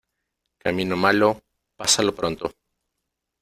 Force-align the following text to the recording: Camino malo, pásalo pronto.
Camino 0.63 0.95
malo, 0.97 1.29
pásalo 1.79 2.11
pronto. 2.19 2.45